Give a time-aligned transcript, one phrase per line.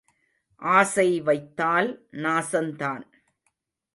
[0.55, 2.05] ஆசை வைத்தால்
[2.11, 3.03] நாசந்தான்.